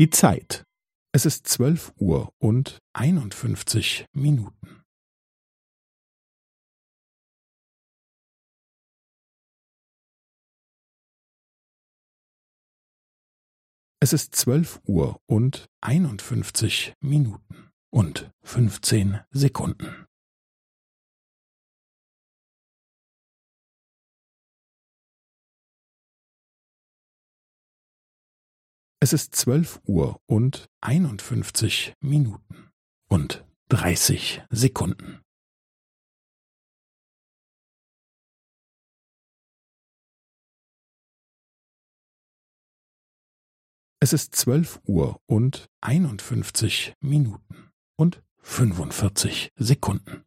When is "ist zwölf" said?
1.26-1.92, 14.14-14.80, 29.14-29.80, 44.12-44.80